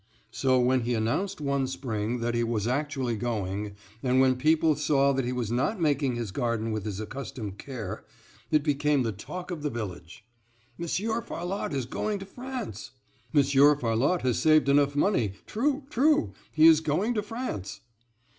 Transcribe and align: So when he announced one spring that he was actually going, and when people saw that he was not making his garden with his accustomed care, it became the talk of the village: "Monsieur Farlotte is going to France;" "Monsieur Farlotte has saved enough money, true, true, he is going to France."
So 0.31 0.59
when 0.59 0.81
he 0.81 0.95
announced 0.95 1.39
one 1.39 1.67
spring 1.67 2.21
that 2.21 2.33
he 2.33 2.43
was 2.43 2.65
actually 2.65 3.15
going, 3.15 3.75
and 4.01 4.19
when 4.19 4.35
people 4.35 4.75
saw 4.75 5.11
that 5.13 5.25
he 5.25 5.31
was 5.31 5.51
not 5.51 5.79
making 5.79 6.15
his 6.15 6.31
garden 6.31 6.71
with 6.71 6.85
his 6.85 6.99
accustomed 6.99 7.59
care, 7.59 8.03
it 8.49 8.63
became 8.63 9.03
the 9.03 9.11
talk 9.11 9.51
of 9.51 9.61
the 9.61 9.69
village: 9.69 10.25
"Monsieur 10.75 11.21
Farlotte 11.21 11.73
is 11.75 11.85
going 11.85 12.17
to 12.17 12.25
France;" 12.25 12.89
"Monsieur 13.31 13.75
Farlotte 13.75 14.23
has 14.23 14.39
saved 14.39 14.67
enough 14.69 14.95
money, 14.95 15.33
true, 15.45 15.83
true, 15.91 16.33
he 16.51 16.65
is 16.65 16.79
going 16.81 17.13
to 17.13 17.21
France." 17.21 17.81